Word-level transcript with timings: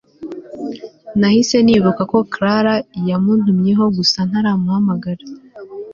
nahise 1.19 1.57
nibuka 1.65 2.01
ko 2.11 2.17
Clara 2.33 2.73
yamuntumyeho 3.09 3.83
gusa 3.97 4.19
ntaramuhamagara 4.29 5.23